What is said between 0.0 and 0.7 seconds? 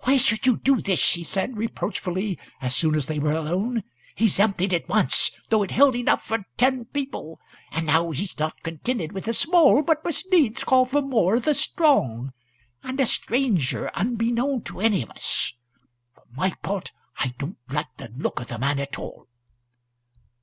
"Why should you